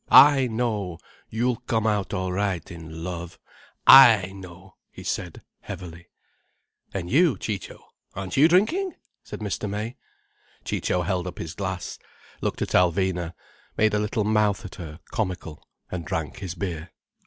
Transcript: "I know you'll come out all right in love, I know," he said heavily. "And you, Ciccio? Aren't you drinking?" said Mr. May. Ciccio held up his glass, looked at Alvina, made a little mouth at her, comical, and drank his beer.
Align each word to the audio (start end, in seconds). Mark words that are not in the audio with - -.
"I 0.09 0.47
know 0.47 0.97
you'll 1.29 1.57
come 1.57 1.85
out 1.85 2.11
all 2.11 2.31
right 2.31 2.71
in 2.71 3.03
love, 3.03 3.37
I 3.85 4.31
know," 4.33 4.77
he 4.89 5.03
said 5.03 5.43
heavily. 5.59 6.07
"And 6.91 7.07
you, 7.11 7.37
Ciccio? 7.37 7.79
Aren't 8.15 8.35
you 8.35 8.47
drinking?" 8.47 8.95
said 9.23 9.41
Mr. 9.41 9.69
May. 9.69 9.97
Ciccio 10.65 11.03
held 11.03 11.27
up 11.27 11.37
his 11.37 11.53
glass, 11.53 11.99
looked 12.41 12.63
at 12.63 12.69
Alvina, 12.73 13.35
made 13.77 13.93
a 13.93 13.99
little 13.99 14.23
mouth 14.23 14.65
at 14.65 14.73
her, 14.81 14.99
comical, 15.11 15.67
and 15.91 16.03
drank 16.03 16.39
his 16.39 16.55
beer. 16.55 16.89